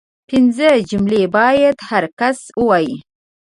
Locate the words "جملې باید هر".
0.89-2.03